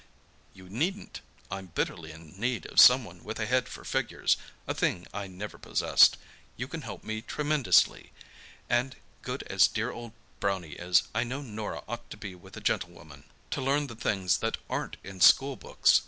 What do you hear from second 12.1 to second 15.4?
be with a gentlewoman—to learn the things that aren't in